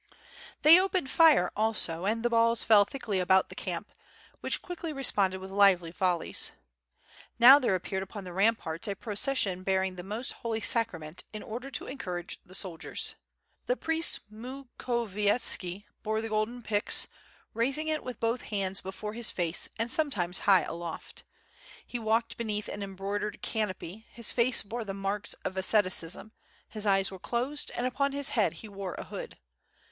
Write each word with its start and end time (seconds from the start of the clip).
They 0.63 0.79
opened 0.79 1.11
fire 1.11 1.51
also 1.55 2.05
and 2.07 2.23
the 2.23 2.29
balls 2.31 2.63
fell 2.63 2.85
thickly 2.85 3.19
about 3.19 3.49
the 3.49 3.55
camp, 3.55 3.91
which 4.39 4.63
quickly 4.63 4.91
responded 4.91 5.37
with 5.37 5.51
lively 5.51 5.93
yolle3's. 5.93 6.49
Now 7.37 7.59
there 7.59 7.75
appeared 7.75 8.01
upon 8.01 8.23
the 8.23 8.33
ramparts 8.33 8.87
a 8.87 8.95
procession 8.95 9.61
bearing 9.61 9.97
the 9.97 10.01
most 10.03 10.33
Holy 10.41 10.59
Sacrament 10.59 11.25
in 11.33 11.43
order 11.43 11.69
to 11.69 11.85
encourage 11.85 12.39
the 12.43 12.55
soldiers. 12.55 13.13
The 13.67 13.77
priest 13.77 14.21
Mukhovietski 14.33 15.83
bore 16.01 16.19
the 16.19 16.29
golden 16.29 16.63
Pix, 16.63 17.05
raising 17.53 17.87
it 17.87 18.03
with 18.03 18.19
both 18.19 18.41
hands 18.41 18.81
before 18.81 19.13
his 19.13 19.29
face 19.29 19.69
and 19.77 19.91
sometimes 19.91 20.39
high 20.49 20.63
aloft. 20.63 21.25
He 21.85 21.99
walked 21.99 22.37
beneath 22.37 22.67
an 22.69 22.81
embroidered 22.81 23.43
canopy, 23.43 24.07
his 24.11 24.31
face 24.31 24.63
bore 24.63 24.83
the 24.83 24.95
marks 24.95 25.35
of 25.45 25.57
asceticism, 25.57 26.31
his 26.67 26.87
eyes 26.87 27.11
were 27.11 27.19
closed, 27.19 27.69
and 27.75 27.85
upon 27.85 28.13
his 28.13 28.29
head 28.29 28.53
he 28.65 28.67
wore 28.67 28.95
a 28.95 29.03
hood. 29.03 29.37